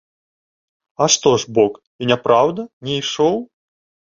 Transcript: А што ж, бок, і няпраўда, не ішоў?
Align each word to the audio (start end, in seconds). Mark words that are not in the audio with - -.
А 1.03 1.09
што 1.17 1.33
ж, 1.43 1.53
бок, 1.57 1.73
і 2.01 2.09
няпраўда, 2.13 2.61
не 2.89 2.93
ішоў? 3.03 3.35